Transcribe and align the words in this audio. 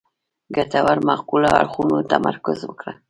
ګټورو 0.55 1.01
معقولو 1.09 1.49
اړخونو 1.59 1.97
تمرکز 2.11 2.59
وکړو. 2.65 2.93